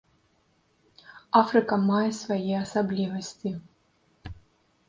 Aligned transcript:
Афрыка 1.41 1.77
мае 1.91 2.07
свае 2.21 2.41
асаблівасці. 2.63 3.51